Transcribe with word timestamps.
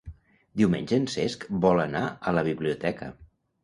Diumenge 0.61 0.99
en 1.03 1.05
Cesc 1.17 1.47
vol 1.69 1.85
anar 1.87 2.05
a 2.05 2.37
la 2.41 2.49
biblioteca. 2.53 3.17